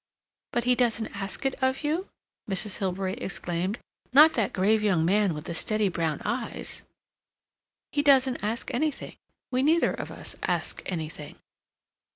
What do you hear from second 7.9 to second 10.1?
"He doesn't ask anything—we neither of